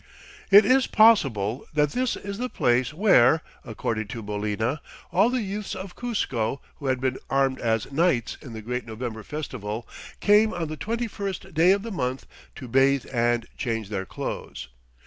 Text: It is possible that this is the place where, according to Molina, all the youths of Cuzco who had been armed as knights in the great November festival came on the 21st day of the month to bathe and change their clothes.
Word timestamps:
It 0.49 0.65
is 0.65 0.87
possible 0.87 1.63
that 1.75 1.91
this 1.91 2.15
is 2.15 2.39
the 2.39 2.49
place 2.49 2.91
where, 2.91 3.43
according 3.63 4.07
to 4.07 4.23
Molina, 4.23 4.81
all 5.11 5.29
the 5.29 5.43
youths 5.43 5.75
of 5.75 5.95
Cuzco 5.95 6.59
who 6.77 6.87
had 6.87 6.99
been 6.99 7.19
armed 7.29 7.59
as 7.59 7.91
knights 7.91 8.35
in 8.41 8.53
the 8.53 8.63
great 8.63 8.87
November 8.87 9.21
festival 9.21 9.87
came 10.19 10.55
on 10.55 10.69
the 10.69 10.75
21st 10.77 11.53
day 11.53 11.69
of 11.71 11.83
the 11.83 11.91
month 11.91 12.25
to 12.55 12.67
bathe 12.67 13.05
and 13.13 13.45
change 13.57 13.89
their 13.89 14.07
clothes. 14.07 14.69